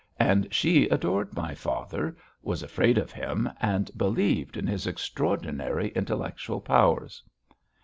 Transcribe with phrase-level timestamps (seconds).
[0.19, 6.59] And she adored my father, was afraid of him, and believed in his extraordinary intellectual
[6.59, 7.21] powers.